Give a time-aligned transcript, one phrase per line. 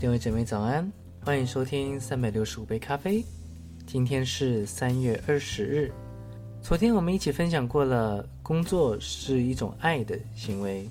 [0.00, 0.90] 各位姐妹早安，
[1.22, 3.22] 欢迎收听三百六十五杯咖啡。
[3.86, 5.92] 今天是三月二十日。
[6.62, 10.88] 昨天我们一起分享过了，工作是一种爱的行为。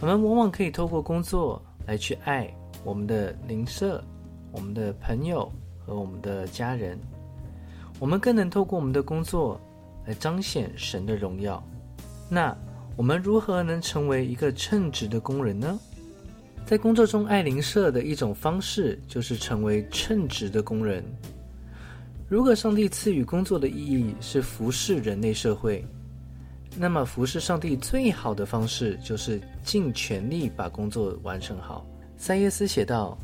[0.00, 2.52] 我们往往可以透过工作来去爱
[2.82, 4.02] 我们的邻舍、
[4.50, 6.98] 我们的朋友和我们的家人。
[8.00, 9.60] 我们更能透过我们的工作
[10.04, 11.62] 来彰显神的荣耀。
[12.28, 12.56] 那
[12.96, 15.78] 我们如何能成为一个称职的工人呢？
[16.68, 21.02] 在工作中爱邻舍的一种方式，就是成为称职的工人。
[22.28, 25.82] 如果上帝赐予工作的意义是服侍人类社会，
[26.76, 31.86] 那么服侍上帝最好的方式就是尽全力把工作完成好。
[32.18, 33.16] 塞耶斯写道：“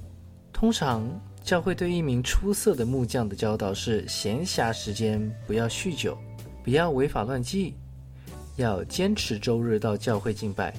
[0.50, 1.06] 通常
[1.42, 6.16] 教会对一名出色的木匠的教导是：闲暇时间不要酗酒，
[6.62, 7.74] 不要违法乱纪，
[8.56, 10.72] 要坚持周日到教会敬拜。”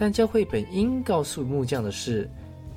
[0.00, 2.30] 但教会本应告诉木匠的是：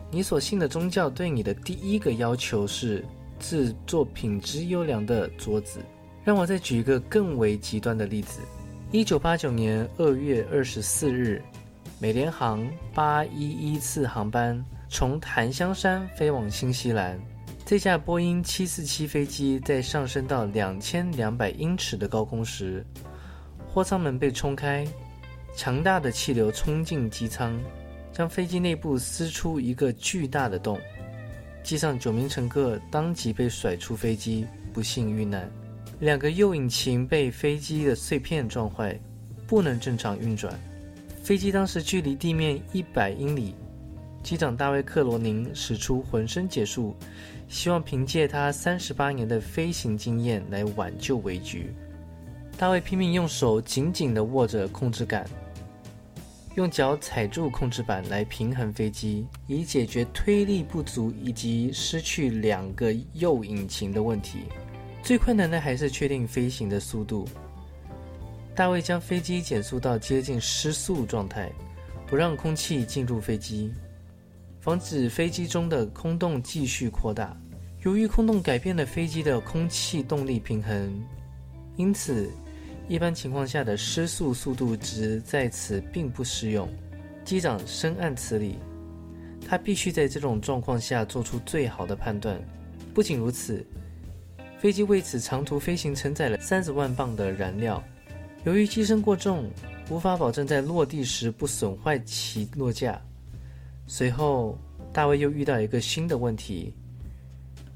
[0.10, 3.06] 你所信的宗教对你的第一个要求是
[3.40, 5.80] 制作品质优良的桌子。
[6.24, 8.42] 让我再举一个更为极端的例子：
[8.92, 11.40] 一九八九年二月二十四日，
[12.00, 17.20] 美联航八一一次航班从檀香山飞往新西兰。
[17.64, 22.84] 这架波音七四七飞机在上升到两千两百英尺的高空时，
[23.68, 24.88] 货舱门被冲开。
[25.56, 27.60] 强大的气流冲进机舱，
[28.12, 30.80] 将飞机内部撕出一个巨大的洞。
[31.64, 35.50] 机上九名乘客当即被甩出飞机，不幸遇难。
[36.00, 39.00] 两个右引擎被飞机的碎片撞坏，
[39.46, 40.60] 不能正常运转。
[41.24, 43.54] 飞机当时距离地面一百英里。
[44.24, 46.96] 机长大卫·克罗宁使出浑身解数，
[47.48, 51.72] 希望凭借他三十八年的飞行经验来挽救危局。
[52.58, 55.28] 大卫拼命用手紧紧地握着控制杆。
[56.56, 64.40] 用脚踩住控制板来平衡飞机，以解决推力不足以及失去两个右引擎的问题。
[65.02, 67.26] 最困难的还是确定飞行的速度。
[68.54, 71.50] 大卫将飞机减速到接近失速状态，
[72.06, 73.72] 不让空气进入飞机，
[74.60, 77.36] 防止飞机中的空洞继续扩大。
[77.84, 81.02] 由于空洞改变了飞机的空气动力平衡，
[81.78, 82.30] 因此。
[82.92, 86.68] 一般情况下的失速速度值在此并不适用。
[87.24, 88.58] 机长深谙此理，
[89.48, 92.38] 他必须在这种状况下做出最好的判断。
[92.94, 93.66] 不仅如此，
[94.60, 97.82] 飞机为此长途飞行承载了三十万磅的燃料。
[98.44, 99.50] 由于机身过重，
[99.90, 103.02] 无法保证在落地时不损坏起落架。
[103.88, 104.60] 随后，
[104.92, 106.74] 大卫又遇到一个新的问题：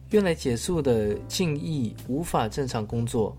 [0.10, 3.34] 用来减速的襟翼无法正常工作。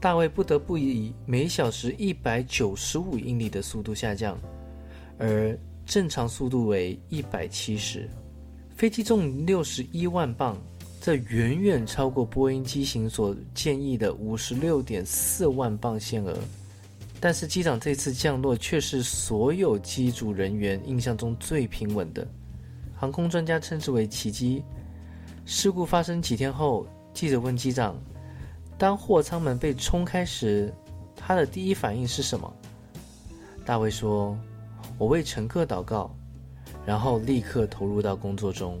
[0.00, 4.38] 大卫不得不以每小时一百九十五英里的速度下降，
[5.18, 8.08] 而正常速度为一百七十。
[8.76, 10.56] 飞机重六十一万磅，
[11.00, 16.38] 这远远超过波音机型所建议的五十六点四万磅限额。
[17.18, 22.24] 但是机长这次降落却是所有机组人员印象中最平稳的，
[22.94, 24.62] 航空专家称之为奇迹。
[25.44, 28.00] 事故发生几天后，记者问机长。
[28.78, 30.72] 当货舱门被冲开时，
[31.16, 32.50] 他的第一反应是什么？
[33.66, 34.38] 大卫说
[34.96, 36.14] ：“我为乘客祷告，
[36.86, 38.80] 然后立刻投入到工作中。”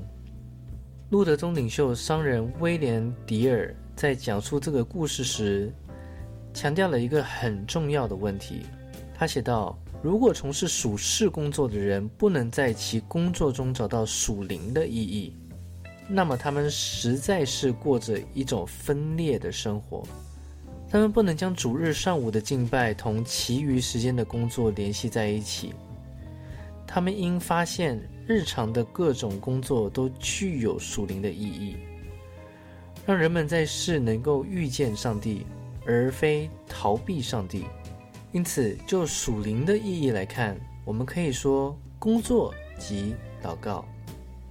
[1.10, 5.72] 路德宗领袖商人威廉·迪尔在讲述这个故事时，
[6.54, 8.62] 强调了一个很重要的问题。
[9.14, 15.34] 他写道：“如果从事属事工作的人不能在其工作中找到属灵的意义。”
[16.08, 20.02] 那么他们实在是过着一种分裂的生活，
[20.90, 25.74] 他们不能将主日上午的敬拜同其余时间的工作联系在一起。
[26.86, 31.76] 他们应发现日常的各种工作都具有属灵的意义，
[33.04, 35.44] 让人们在世能够遇见上帝，
[35.84, 37.66] 而非逃避上帝。
[38.32, 43.86] 因此，就属灵的意义来看，我们可以说工作即祷告。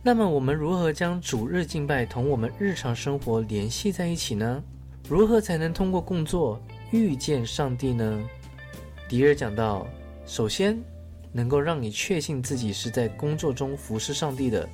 [0.07, 4.63] 那么我们如何将主日敬拜同我们日常生活联系在一起呢？
[5.09, 8.24] 如何才能通过工作遇见上帝呢？
[9.09, 9.86] 迪尔讲到，
[10.25, 10.81] 首先
[11.33, 14.65] 能够让你确信自己是在工作中服侍上帝的，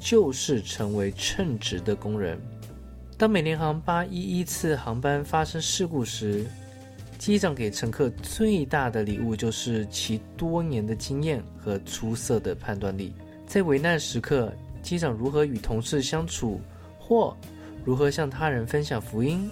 [0.00, 2.36] 就是成为称职的工人。
[3.16, 6.44] 当美联航八一一次航班发生事故时，
[7.16, 13.14] 机长给乘客最大的礼物就是其多年的经验和出色的判断力，
[13.46, 14.52] 在危难时刻。
[14.84, 16.60] 机长如何与同事相处，
[16.98, 17.34] 或
[17.84, 19.50] 如何向他人分享福音，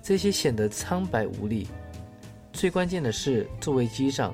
[0.00, 1.66] 这些显得苍白无力。
[2.52, 4.32] 最关键的是，作为机长，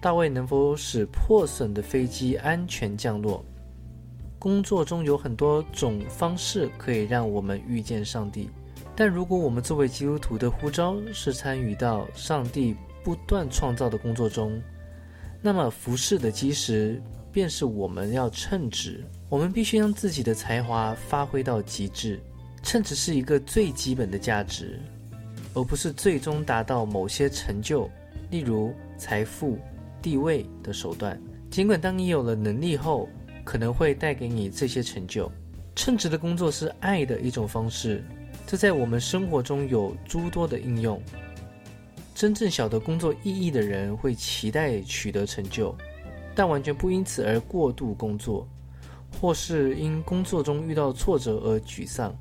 [0.00, 3.44] 大卫能否使破损的飞机安全降落？
[4.38, 8.48] 工作中有很多种方式可以让我们遇见上帝。
[8.94, 14.62] 但如果我们作为基督徒的呼召是参与到上帝不断创造的工作中，
[15.42, 17.02] 那么服饰的基石
[17.32, 19.04] 便是我们要称职。
[19.28, 22.20] 我们必须将自己的才华发挥到极致。
[22.62, 24.80] 称职是一个最基本的价值，
[25.54, 27.88] 而不是最终达到某些成就，
[28.30, 29.58] 例如财富、
[30.02, 31.18] 地位的手段。
[31.50, 33.08] 尽管当你有了能力后，
[33.44, 35.30] 可能会带给你这些成就。
[35.76, 38.04] 称职的工作是爱的一种方式，
[38.44, 41.00] 这在我们生活中有诸多的应用。
[42.14, 45.74] 真正晓得工作意义的人会期待取得成就，
[46.34, 48.46] 但完全不因此而过度工作，
[49.20, 52.14] 或是因工作中遇到挫折而沮丧。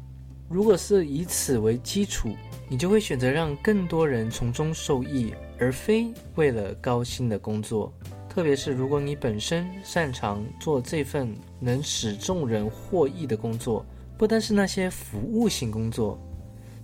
[0.50, 2.30] 如果是以此为基础，
[2.70, 7.92] 你就会选择让更多人从中受益，而非为了高薪的工作。
[8.30, 13.86] 特别是如果你本身擅长做这份能使众人获益的工作，
[14.18, 16.20] 不单是那些服务性工作，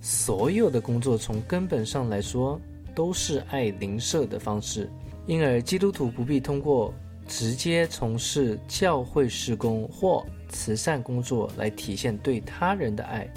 [0.01, 2.59] 所有的工作从根本上来说
[2.93, 4.89] 都是爱邻舍的方式。
[5.25, 6.93] 因而，基督徒不必通过
[7.27, 13.27] 直接从事教会事工或慈善工作来体现对他人的爱。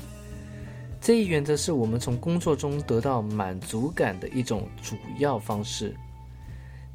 [1.00, 5.94] 这一原则是我们从工作中得到满足感的一种主要方式。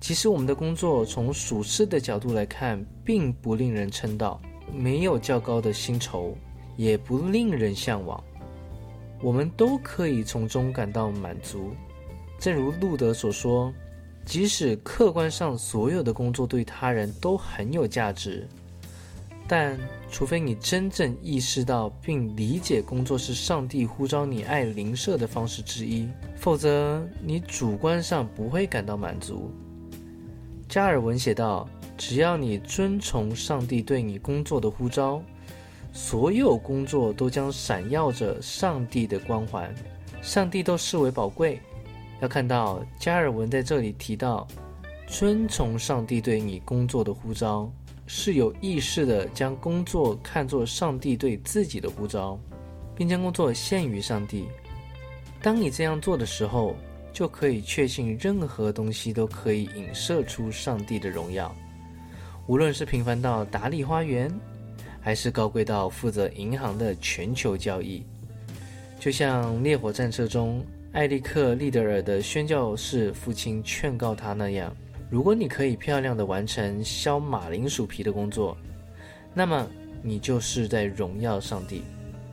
[0.01, 4.41] 其实，我们的工作从属世的角度来看，并不令人称道，
[4.73, 6.35] 没有较高的薪酬，
[6.75, 8.21] 也不令人向往。
[9.21, 11.71] 我们都可以从中感到满足。
[12.39, 13.71] 正如路德所说
[14.25, 18.47] ：“即使客观上所有的工作对他人都很有价值。”
[19.47, 19.77] 但
[20.09, 26.07] 除非你真正意识到并理解工作是上帝呼召你爱邻舍的方式之一，
[26.38, 29.51] 否则你主观上不会感到满足。
[30.69, 31.67] 加尔文写道
[31.97, 35.21] ：“只要你遵从上帝对你工作的呼召，
[35.91, 39.75] 所有工作都将闪耀着上帝的光环，
[40.21, 41.59] 上帝都视为宝贵。”
[42.21, 44.47] 要看到加尔文在这里提到，
[45.07, 47.69] 遵从上帝对你工作的呼召。
[48.13, 52.38] 是有意识的将工作看作上帝对自己的呼召，
[52.94, 54.50] 并将工作献于上帝。
[55.41, 56.75] 当你这样做的时候，
[57.13, 61.56] 就可以确信任何东西都可以影射出上帝的荣耀。
[62.47, 64.29] 无论是平凡到打理花园，
[65.00, 68.03] 还是高贵到负责银行的全球交易，
[69.00, 70.62] 就像《烈火战车》中
[70.93, 74.75] 艾利克·利德尔的宣教士父亲劝告他那样。
[75.09, 78.57] 如果你可以漂亮的完成削马铃薯皮的工作，
[79.33, 79.65] 那么
[80.03, 81.83] 你就是在荣耀上帝。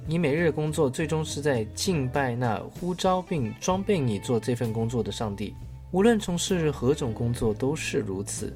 [0.07, 5.55] 你每日的工作最终是在敬拜那呼召并装备你做这份工作的上帝。
[5.93, 8.53] 无论从事何种工作都是如此。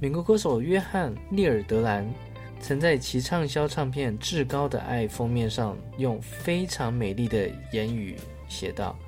[0.00, 2.04] 美国歌手约翰·利尔德兰
[2.60, 8.16] 曾在其畅销唱片《至高的爱》封面上用非常美丽的言语
[8.48, 8.98] 写道：“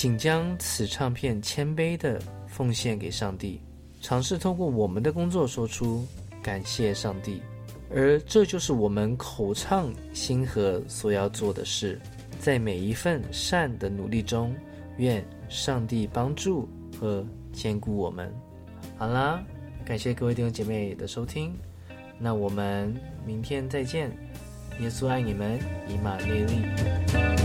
[0.00, 2.18] 仅将此唱片谦卑的。”
[2.48, 3.60] 奉献给上帝，
[4.00, 6.04] 尝试通过我们的工作说出
[6.42, 7.40] 感谢上帝，
[7.94, 12.00] 而这就是我们口唱心和所要做的事。
[12.40, 14.54] 在每一份善的努力中，
[14.96, 16.66] 愿上帝帮助
[16.98, 18.34] 和兼顾我们。
[18.96, 19.42] 好啦，
[19.84, 21.54] 感谢各位弟兄姐妹的收听，
[22.18, 22.94] 那我们
[23.26, 24.10] 明天再见。
[24.80, 27.39] 耶稣爱你们，以马内利。